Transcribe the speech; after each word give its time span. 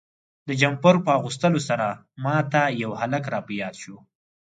د 0.47 0.49
جمپر 0.61 0.95
په 1.05 1.09
اغوستلو 1.17 1.59
سره 1.69 1.87
ما 2.23 2.37
ته 2.51 2.61
یو 2.81 2.91
هلک 3.01 3.23
را 3.33 3.39
په 3.47 3.53
یاد 3.61 3.75
شو. 3.81 3.97